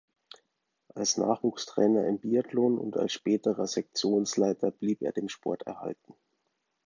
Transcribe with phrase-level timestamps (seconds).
[0.95, 6.15] Als Nachwuchstrainer im Biathlon und als späterer Sektionsleiter blieb er dem Sport erhalten.